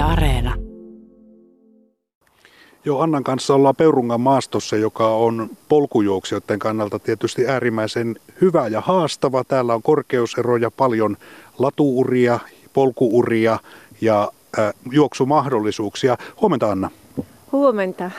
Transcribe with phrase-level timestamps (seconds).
[0.00, 0.54] Yle Areena.
[2.84, 9.44] Joo, Annan kanssa ollaan Peurungan maastossa, joka on polkujuoksijoiden kannalta tietysti äärimmäisen hyvä ja haastava.
[9.44, 11.16] Täällä on korkeuseroja, paljon
[11.58, 12.38] latuuria,
[12.72, 13.58] polkuuria
[14.00, 16.16] ja äh, juoksumahdollisuuksia.
[16.40, 16.90] Huomenta Anna.
[17.52, 18.10] Huomenta.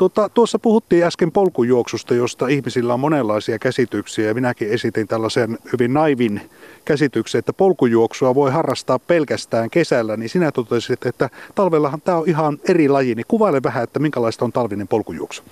[0.00, 5.94] Tuota, tuossa puhuttiin äsken polkujuoksusta, josta ihmisillä on monenlaisia käsityksiä ja minäkin esitin tällaisen hyvin
[5.94, 6.40] naivin
[6.84, 12.58] käsityksen, että polkujuoksua voi harrastaa pelkästään kesällä, niin sinä totesit, että talvellahan tämä on ihan
[12.68, 15.42] eri laji, niin kuvaile vähän, että minkälaista on talvinen polkujuoksu.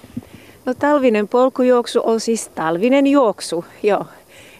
[0.64, 4.04] No talvinen polkujuoksu on siis talvinen juoksu, joo.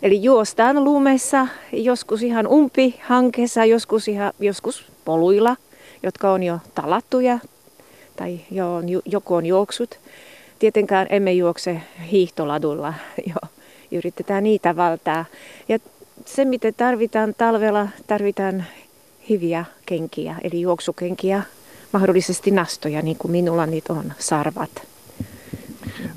[0.03, 5.57] Eli juostaan lumessa, joskus ihan umpi hankessa, joskus, ihan, joskus poluilla,
[6.03, 7.39] jotka on jo talattuja
[8.19, 9.99] tai jo, joku on juoksut.
[10.59, 12.95] Tietenkään emme juokse hiihtoladulla,
[13.31, 13.49] jo.
[13.93, 15.25] yritetään niitä valtaa.
[15.69, 15.79] Ja
[16.27, 18.65] se, mitä tarvitaan talvella, tarvitaan
[19.29, 21.43] hyviä kenkiä, eli juoksukenkiä,
[21.93, 24.71] mahdollisesti nastoja, niin kuin minulla niitä on, sarvat.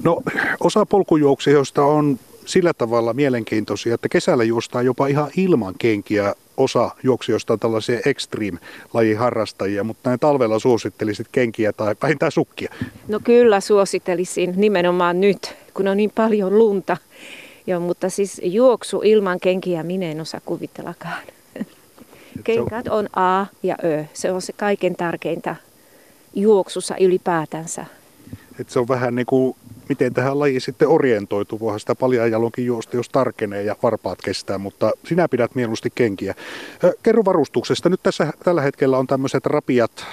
[0.04, 0.22] No,
[0.60, 7.54] osa polkujuoksijoista on sillä tavalla mielenkiintoisia, että kesällä juostaan jopa ihan ilman kenkiä osa juoksijoista
[7.54, 12.74] on tällaisia extreme-lajin harrastajia, mutta näin talvella suosittelisit kenkiä tai vähintään sukkia?
[13.08, 16.98] No kyllä suosittelisin nimenomaan nyt, kun on niin paljon lunta.
[17.68, 21.24] Joo, mutta siis juoksu ilman kenkiä minä en osaa kuvitellakaan.
[22.44, 24.06] Kenkät on A ja Ö.
[24.14, 25.56] Se on se kaiken tärkeintä
[26.34, 27.86] juoksussa ylipäätänsä.
[28.60, 29.56] Et se on vähän niin kuin,
[29.90, 31.60] miten tähän lajiin sitten orientoituu.
[31.60, 36.36] Voihan sitä paljon jalonkin juosta, jos tarkenee ja varpaat kestää, mutta sinä pidät mieluusti kenkiä.
[37.04, 37.90] Kerro varustuksesta.
[37.90, 40.06] Nyt tässä tällä hetkellä on tämmöiset rapiat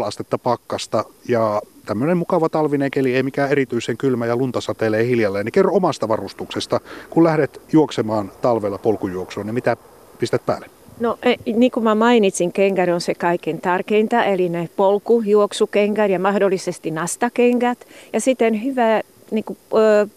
[0.00, 5.06] 6,5 astetta pakkasta ja tämmöinen mukava talvinen keli, ei mikään erityisen kylmä ja lunta satelee
[5.06, 5.44] hiljalleen.
[5.44, 9.76] Niin kerro omasta varustuksesta, kun lähdet juoksemaan talvella polkujuoksua, niin mitä
[10.18, 10.73] pistät päälle?
[11.00, 16.10] No e, niin kuin mä mainitsin, kengät on se kaiken tärkeintä, eli ne polku, juoksukengät
[16.10, 17.78] ja mahdollisesti nastakengät.
[18.12, 19.00] Ja sitten hyvä
[19.30, 19.58] niin kuin,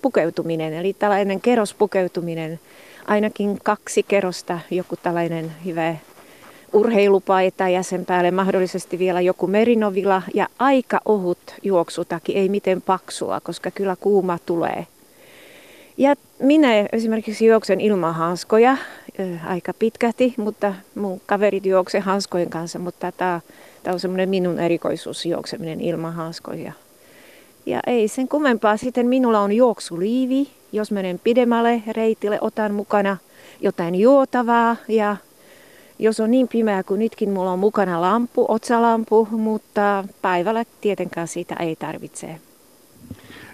[0.01, 2.59] pukeutuminen, eli tällainen kerrospukeutuminen,
[3.07, 5.95] ainakin kaksi kerrosta, joku tällainen hyvä
[6.73, 13.39] urheilupaita ja sen päälle mahdollisesti vielä joku merinovila ja aika ohut juoksutaki, ei miten paksua,
[13.39, 14.87] koska kyllä kuuma tulee.
[15.97, 18.77] Ja minä esimerkiksi juoksen ilman hanskoja
[19.47, 23.41] aika pitkästi, mutta mun kaverit juokse hanskojen kanssa, mutta tämä,
[23.87, 26.73] on semmoinen minun erikoisuus juokseminen ilman hanskoja.
[27.65, 28.77] Ja ei sen kummempaa.
[28.77, 30.49] Sitten minulla on juoksuliivi.
[30.71, 33.17] Jos menen pidemmälle reitille, otan mukana
[33.61, 34.75] jotain juotavaa.
[34.87, 35.17] Ja
[35.99, 41.55] jos on niin pimeä kuin nytkin, mulla on mukana lampu, otsalampu, mutta päivällä tietenkään sitä
[41.59, 42.35] ei tarvitse.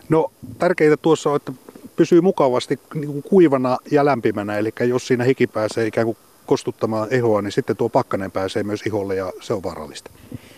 [0.09, 1.51] No tärkeintä tuossa on, että
[1.95, 7.41] pysyy mukavasti niin kuivana ja lämpimänä, eli jos siinä hiki pääsee ikään kuin kostuttamaan ihoa,
[7.41, 10.11] niin sitten tuo pakkanen pääsee myös iholle ja se on vaarallista.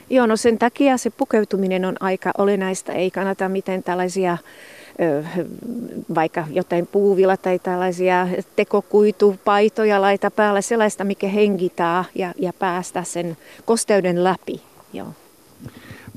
[0.09, 2.93] Joo, no sen takia se pukeutuminen on aika olennaista.
[2.93, 4.37] Ei kannata miten tällaisia
[6.15, 13.37] vaikka jotain puuvilla tai tällaisia tekokuitupaitoja laita päällä, sellaista, mikä hengitää ja, ja päästä sen
[13.65, 14.61] kosteuden läpi.
[14.93, 15.07] Joo.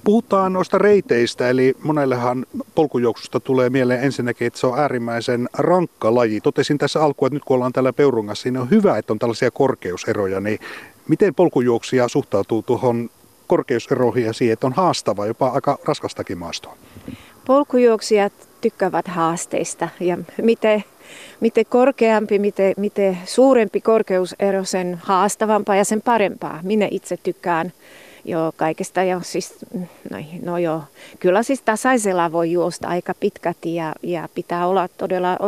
[0.09, 6.41] Puhutaan noista reiteistä, eli monellehan polkujuoksusta tulee mieleen ensinnäkin, että se on äärimmäisen rankka laji.
[6.41, 9.51] Totesin tässä alkuun, että nyt kun ollaan täällä Peurungassa, niin on hyvä, että on tällaisia
[9.51, 10.41] korkeuseroja.
[10.41, 10.59] Niin
[11.09, 13.11] miten polkujuoksija suhtautuu tuohon
[13.47, 16.77] korkeuseroihin ja siihen, että on haastava, jopa aika raskastakin maastoa?
[17.45, 20.85] Polkujuoksijat tykkäävät haasteista ja miten,
[21.41, 26.61] miten korkeampi, miten, miten suurempi korkeusero, sen haastavampaa ja sen parempaa.
[26.63, 27.73] Minä itse tykkään
[28.29, 29.55] Joo, kaikesta jo siis,
[30.11, 30.83] no, no joo,
[31.21, 35.39] kyllä siis tasaisella voi juosta aika pitkät ja, ja pitää olla todella,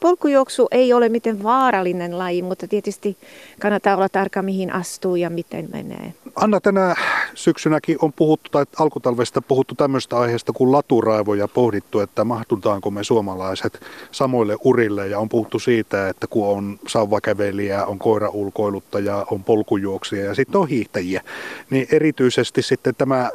[0.00, 3.16] polkujuoksu ei ole miten vaarallinen laji, mutta tietysti
[3.60, 6.14] kannattaa olla tarkka mihin astuu ja miten menee.
[6.36, 6.94] Anna, tänä
[7.34, 13.80] syksynäkin on puhuttu, tai alkutalvesta puhuttu tämmöistä aiheesta kuin laturaivoja pohdittu, että mahtutaanko me suomalaiset
[14.10, 20.34] samoille urille ja on puhuttu siitä, että kun on sauvakävelijä, on koiraulkoiluttaja, on polkujuoksija ja
[20.34, 21.22] sitten on hiihtäjiä,
[21.70, 23.30] niin erityisesti sitten tämä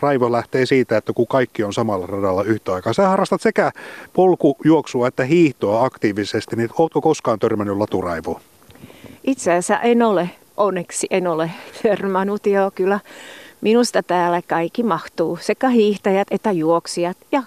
[0.00, 2.92] raivo lähtee siitä, että kun kaikki on samalla radalla yhtä aikaa.
[2.92, 3.72] Sä harrastat sekä
[4.12, 8.40] polkujuoksua että hiihtoa aktiivisesti, niin ootko koskaan törmännyt laturaivoon?
[9.24, 11.50] Itse asiassa en ole, onneksi en ole
[11.82, 13.00] törmännyt, joo kyllä.
[13.60, 17.42] Minusta täällä kaikki mahtuu, sekä hiihtäjät että juoksijat ja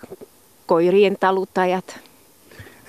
[0.65, 1.99] koirien taluttajat.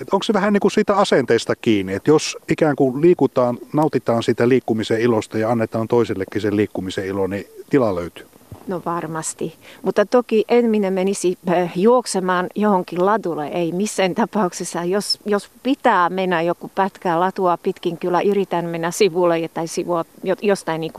[0.01, 4.23] Et onko se vähän niin kuin siitä asenteesta kiinni, että jos ikään kuin liikutaan, nautitaan
[4.23, 8.25] sitä liikkumisen ilosta ja annetaan toisellekin sen liikkumisen ilo, niin tila löytyy?
[8.67, 14.83] No varmasti, mutta toki en minä menisi äh, juoksemaan johonkin ladulle, ei missään tapauksessa.
[14.83, 20.05] Jos, jos pitää mennä joku pätkää latua pitkin, kyllä yritän mennä sivulle tai sivua
[20.41, 20.93] jostain niin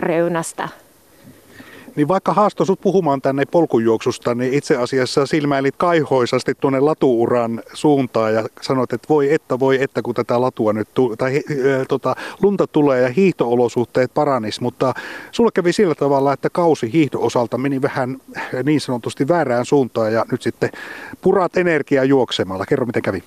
[0.00, 0.68] reunasta.
[1.96, 8.34] Niin vaikka haasto sut puhumaan tänne polkujuoksusta, niin itse asiassa silmäilit kaihoisasti tuonne latuuran suuntaan
[8.34, 12.16] ja sanoit, että voi että, voi että, kun tätä latua nyt, tu- tai äh, tota,
[12.42, 14.94] lunta tulee ja hiihtoolosuhteet paranis, mutta
[15.32, 18.16] sulle kävi sillä tavalla, että kausi hiihto-osalta meni vähän
[18.64, 20.70] niin sanotusti väärään suuntaan ja nyt sitten
[21.20, 22.66] purat energiaa juoksemalla.
[22.66, 23.22] Kerro, miten kävi.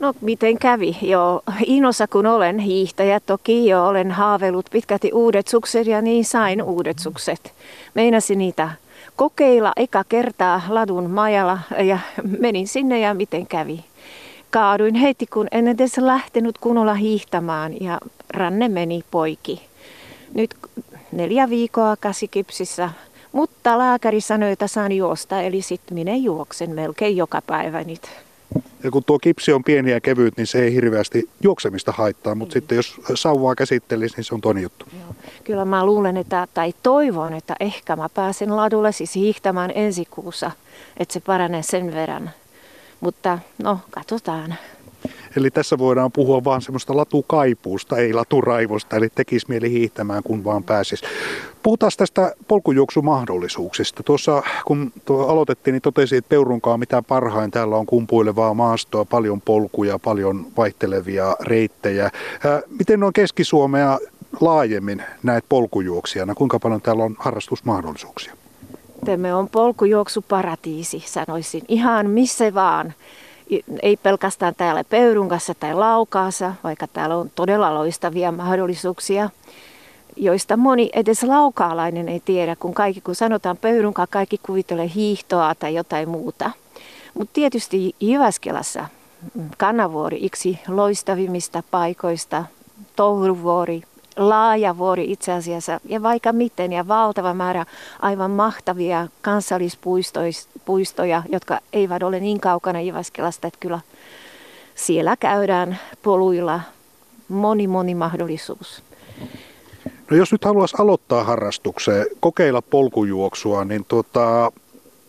[0.00, 0.96] No miten kävi?
[1.02, 6.62] Joo, Inossa kun olen hiihtäjä, toki jo olen haaveillut pitkälti uudet sukset ja niin sain
[6.62, 7.52] uudet sukset.
[7.94, 8.70] Meinasin niitä
[9.16, 11.98] kokeilla eka kertaa ladun majalla ja
[12.38, 13.84] menin sinne ja miten kävi.
[14.50, 18.00] Kaaduin heti kun en edes lähtenyt kunnolla hiihtämään ja
[18.30, 19.62] ranne meni poiki.
[20.34, 20.54] Nyt
[21.12, 22.90] neljä viikkoa käsikipsissä,
[23.32, 28.10] mutta lääkäri sanoi, että saan juosta, eli sitten minä juoksen melkein joka päivä nyt.
[28.84, 32.52] Ja kun tuo kipsi on pieni ja kevyt, niin se ei hirveästi juoksemista haittaa, mutta
[32.52, 32.60] mm.
[32.60, 34.86] sitten jos sauvaa käsittelisi, niin se on toinen juttu.
[34.92, 35.14] Joo.
[35.44, 40.50] Kyllä mä luulen, että, tai toivon, että ehkä mä pääsen ladulle siis hiihtämään ensi kuussa,
[40.96, 42.30] että se paranee sen verran.
[43.00, 44.54] Mutta no, katsotaan.
[45.36, 50.64] Eli tässä voidaan puhua vaan semmoista latukaipuusta, ei laturaivosta, eli tekisi mieli hiihtämään, kun vaan
[50.64, 51.02] pääsis.
[51.62, 54.02] Puhutaan tästä polkujuoksumahdollisuuksista.
[54.02, 57.50] Tuossa kun tuo aloitettiin, niin totesin, että Peurunkaan mitä parhain.
[57.50, 62.10] Täällä on kumpuilevaa maastoa, paljon polkuja, paljon vaihtelevia reittejä.
[62.78, 63.98] Miten on Keski-Suomea
[64.40, 66.34] laajemmin näet polkujuoksijana?
[66.34, 68.34] Kuinka paljon täällä on harrastusmahdollisuuksia?
[69.04, 71.62] Tämä on polkujuoksuparatiisi, sanoisin.
[71.68, 72.94] Ihan missä vaan
[73.82, 79.30] ei pelkästään täällä Pöyrunkassa tai Laukaassa, vaikka täällä on todella loistavia mahdollisuuksia,
[80.16, 85.74] joista moni edes laukaalainen ei tiedä, kun kaikki, kun sanotaan Pöyrunka, kaikki kuvittelee hiihtoa tai
[85.74, 86.50] jotain muuta.
[87.14, 88.84] Mutta tietysti Jyväskelässä
[89.58, 92.44] Kanavuori, yksi loistavimmista paikoista,
[92.96, 93.82] Touruvuori,
[94.16, 97.66] laaja vuori itse asiassa ja vaikka miten ja valtava määrä
[98.00, 103.80] aivan mahtavia kansallispuistoja, jotka eivät ole niin kaukana Jyväskelästä, että kyllä
[104.74, 106.60] siellä käydään poluilla
[107.28, 108.82] moni moni mahdollisuus.
[110.10, 114.52] No jos nyt haluaisi aloittaa harrastukseen, kokeilla polkujuoksua, niin tuota,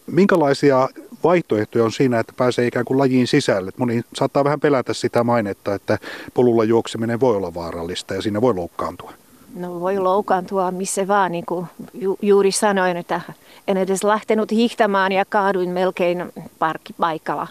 [0.07, 0.89] minkälaisia
[1.23, 3.71] vaihtoehtoja on siinä, että pääsee ikään kuin lajiin sisälle.
[3.77, 5.97] Moni saattaa vähän pelätä sitä mainetta, että
[6.33, 9.13] polulla juokseminen voi olla vaarallista ja siinä voi loukkaantua.
[9.55, 13.21] No voi loukkaantua missä vaan, niin kuin ju- juuri sanoin, että
[13.67, 17.47] en edes lähtenyt hiihtämään ja kaaduin melkein parkkipaikalla.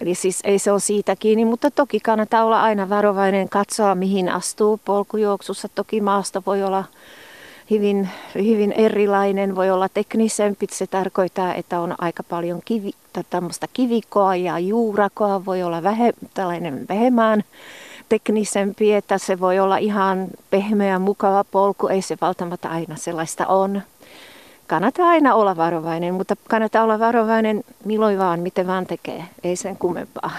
[0.00, 4.28] Eli siis ei se ole siitä kiinni, mutta toki kannattaa olla aina varovainen katsoa, mihin
[4.28, 5.68] astuu polkujuoksussa.
[5.68, 6.84] Toki maasta voi olla
[7.70, 10.66] hyvin, hyvin erilainen, voi olla teknisempi.
[10.70, 12.90] Se tarkoittaa, että on aika paljon kivi,
[13.72, 17.44] kivikoa ja juurakoa, voi olla vähe, tällainen vähemmän
[18.08, 23.82] teknisempi, että se voi olla ihan pehmeä, mukava polku, ei se välttämättä aina sellaista on.
[24.66, 29.76] Kannattaa aina olla varovainen, mutta kannattaa olla varovainen milloin vaan, miten vaan tekee, ei sen
[29.76, 30.30] kummempaa.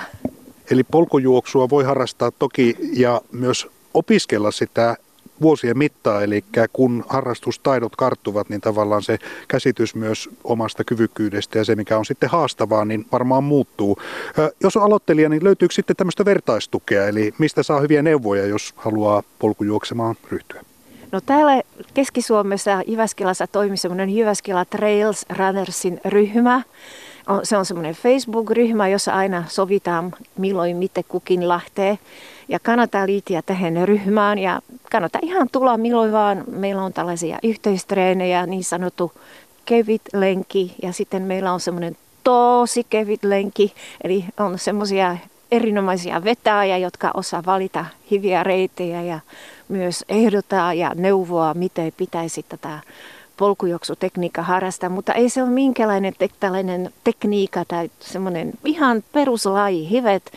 [0.72, 4.96] Eli polkujuoksua voi harrastaa toki ja myös opiskella sitä
[5.42, 6.44] vuosien mittaan, eli
[6.74, 12.30] kun harrastustaidot karttuvat, niin tavallaan se käsitys myös omasta kyvykkyydestä ja se, mikä on sitten
[12.30, 14.02] haastavaa, niin varmaan muuttuu.
[14.64, 19.24] Jos on aloittelija, niin löytyykö sitten tämmöistä vertaistukea, eli mistä saa hyviä neuvoja, jos haluaa
[19.40, 20.62] polkujuoksemaan ryhtyä?
[21.12, 21.62] No täällä
[21.94, 26.62] Keski-Suomessa Jyväskylässä toimii semmoinen Jyväskylä Trails Runnersin ryhmä.
[27.44, 32.00] Se on semmoinen Facebook-ryhmä, jossa aina sovitaan milloin miten kukin lähtee.
[32.50, 36.44] Ja kannattaa liittyä tähän ryhmään ja kannattaa ihan tulla milloin vaan.
[36.48, 39.12] Meillä on tällaisia yhteistreenejä, niin sanottu
[39.66, 43.74] kevyt lenki ja sitten meillä on semmoinen tosi kevyt lenki.
[44.04, 45.18] Eli on semmoisia
[45.52, 49.20] erinomaisia vetäjiä, jotka osaa valita hyviä reittejä ja
[49.68, 52.80] myös ehdottaa ja neuvoa, miten pitäisi tätä
[53.38, 60.32] polkujuoksutekniikka harrastaa, mutta ei se ole minkälainen te- tällainen tekniikka tai semmoinen ihan peruslaji, hivet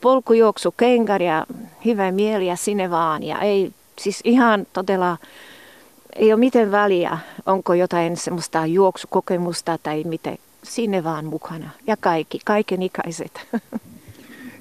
[0.00, 1.46] polkujuoksu, kenkar ja
[1.84, 3.22] hyvä mieli ja sinne vaan.
[3.22, 5.16] Ja ei, siis ihan todella,
[6.16, 11.70] ei ole miten väliä, onko jotain semmoista juoksukokemusta tai miten, sinne vaan mukana.
[11.86, 13.46] Ja kaikki, kaiken ikäiset.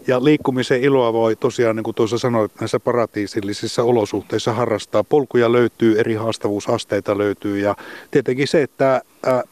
[0.08, 5.04] Ja liikkumisen iloa voi tosiaan, niin kuin tuossa sanoit, näissä paratiisillisissa olosuhteissa harrastaa.
[5.04, 7.76] Polkuja löytyy, eri haastavuusasteita löytyy ja
[8.12, 9.02] tietenkin se, että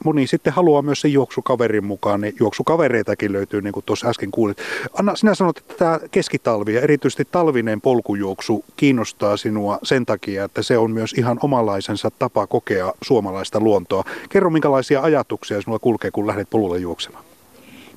[0.05, 4.57] moni sitten haluaa myös sen juoksukaverin mukaan, niin juoksukavereitakin löytyy, niin kuin tuossa äsken kuulit.
[4.93, 10.62] Anna, sinä sanot, että tämä keskitalvi ja erityisesti talvinen polkujuoksu kiinnostaa sinua sen takia, että
[10.62, 14.03] se on myös ihan omanlaisensa tapa kokea suomalaista luontoa.
[14.29, 17.25] Kerro, minkälaisia ajatuksia sinulla kulkee, kun lähdet polulle juoksemaan?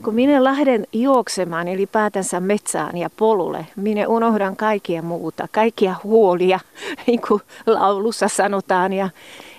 [0.04, 6.60] Kun minä lähden juoksemaan ylipäätänsä metsään ja polulle, minä unohdan kaikkia muuta, kaikkia huolia,
[7.06, 8.92] niin kuin laulussa sanotaan.
[8.92, 9.10] Ja,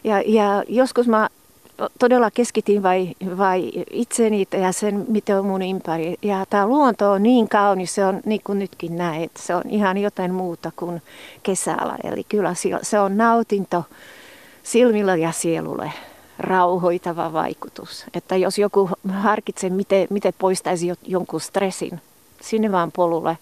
[0.03, 1.29] ja, ja joskus mä
[1.99, 6.15] todella keskityn vai, vai itseni ja sen, mitä on mun ympäri.
[6.21, 9.97] Ja tämä luonto on niin kaunis, se on niin kuin nytkin näet, se on ihan
[9.97, 11.01] jotain muuta kuin
[11.43, 11.97] kesällä.
[12.03, 13.83] Eli kyllä se on nautinto
[14.63, 15.91] silmillä ja sielulle
[16.39, 18.05] rauhoitava vaikutus.
[18.13, 22.01] Että jos joku harkitsee, miten, miten poistaisi jonkun stressin,
[22.41, 23.37] sinne vaan polulle